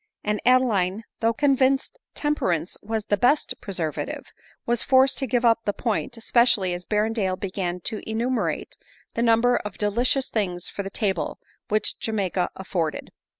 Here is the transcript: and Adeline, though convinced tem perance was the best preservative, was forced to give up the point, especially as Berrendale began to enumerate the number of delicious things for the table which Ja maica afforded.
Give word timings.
and 0.23 0.41
Adeline, 0.47 1.03
though 1.19 1.31
convinced 1.31 1.99
tem 2.15 2.33
perance 2.33 2.75
was 2.81 3.05
the 3.05 3.17
best 3.17 3.53
preservative, 3.61 4.25
was 4.65 4.81
forced 4.81 5.19
to 5.19 5.27
give 5.27 5.45
up 5.45 5.59
the 5.63 5.73
point, 5.73 6.17
especially 6.17 6.73
as 6.73 6.87
Berrendale 6.87 7.39
began 7.39 7.79
to 7.81 8.01
enumerate 8.09 8.75
the 9.13 9.21
number 9.21 9.57
of 9.57 9.77
delicious 9.77 10.27
things 10.27 10.67
for 10.67 10.81
the 10.81 10.89
table 10.89 11.37
which 11.67 11.93
Ja 12.01 12.13
maica 12.15 12.47
afforded. 12.55 13.11